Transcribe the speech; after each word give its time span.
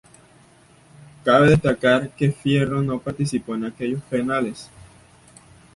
Cabe 1.23 1.49
destacar 1.51 2.09
que 2.15 2.31
Fierro 2.31 2.81
no 2.81 2.97
participó 2.99 3.53
en 3.53 3.65
aquellos 3.65 4.01
penales. 4.01 4.71